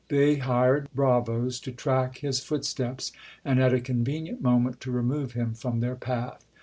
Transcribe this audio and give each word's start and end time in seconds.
They 0.09 0.37
hired 0.37 0.89
bravos 0.95 1.59
to 1.59 1.71
track 1.71 2.17
his 2.25 2.39
footsteps, 2.39 3.11
and 3.45 3.61
at 3.61 3.71
a 3.71 3.79
convenient 3.79 4.41
moment 4.41 4.81
to 4.81 4.91
remove 4.91 5.33
him 5.33 5.53
from 5.53 5.79
their 5.79 5.95
path. 5.95 6.43